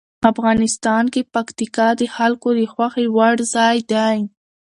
[0.31, 4.17] افغانستان کې پکتیکا د خلکو د خوښې وړ ځای دی.